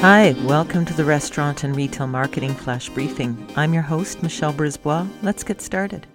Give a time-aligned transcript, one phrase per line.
[0.00, 3.46] Hi, welcome to the Restaurant and Retail Marketing Flash Briefing.
[3.54, 5.06] I'm your host, Michelle Brisbois.
[5.22, 6.06] Let's get started.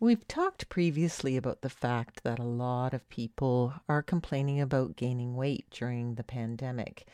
[0.00, 5.36] We've talked previously about the fact that a lot of people are complaining about gaining
[5.36, 7.06] weight during the pandemic.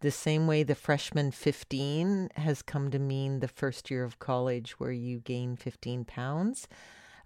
[0.00, 4.80] The same way the freshman 15 has come to mean the first year of college
[4.80, 6.68] where you gain 15 pounds.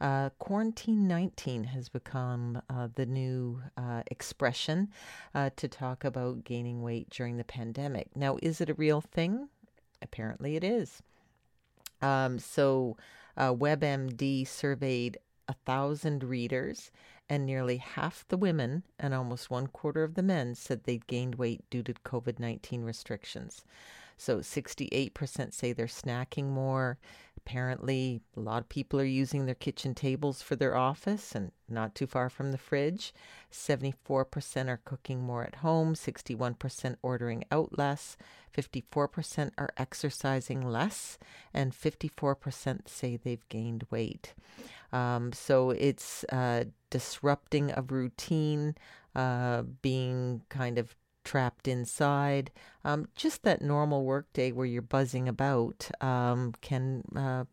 [0.00, 4.88] Uh, quarantine 19 has become uh, the new uh, expression
[5.34, 8.08] uh, to talk about gaining weight during the pandemic.
[8.14, 9.48] Now, is it a real thing?
[10.00, 11.02] Apparently, it is.
[12.00, 12.96] Um, so,
[13.36, 16.90] uh, WebMD surveyed a thousand readers,
[17.28, 21.34] and nearly half the women and almost one quarter of the men said they'd gained
[21.34, 23.64] weight due to COVID 19 restrictions.
[24.16, 26.98] So 68% say they're snacking more.
[27.48, 31.94] Apparently, a lot of people are using their kitchen tables for their office and not
[31.94, 33.14] too far from the fridge.
[33.50, 38.18] 74% are cooking more at home, 61% ordering out less,
[38.54, 41.16] 54% are exercising less,
[41.54, 44.34] and 54% say they've gained weight.
[44.92, 48.74] Um, so it's uh, disrupting a routine,
[49.14, 52.50] uh, being kind of trapped inside.
[52.84, 57.44] Um, just that normal workday where you're buzzing about um, can uh,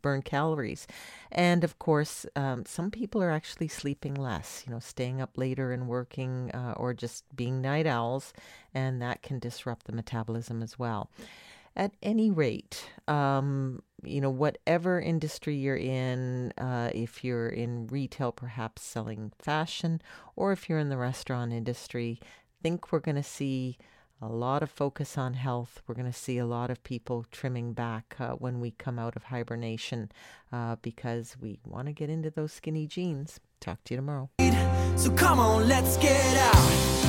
[0.00, 0.86] burn calories.
[1.32, 5.72] And of course, um, some people are actually sleeping less, you know, staying up later
[5.72, 8.32] and working uh, or just being night owls,
[8.74, 11.10] and that can disrupt the metabolism as well.
[11.76, 18.32] At any rate, um, you know, whatever industry you're in, uh, if you're in retail,
[18.32, 20.02] perhaps selling fashion,
[20.34, 22.18] or if you're in the restaurant industry,
[22.68, 23.78] think we're going to see
[24.20, 25.80] a lot of focus on health.
[25.86, 29.16] We're going to see a lot of people trimming back uh, when we come out
[29.16, 30.12] of hibernation
[30.52, 33.40] uh, because we want to get into those skinny jeans.
[33.58, 34.28] Talk to you tomorrow.
[34.96, 37.07] So come on, let's get out.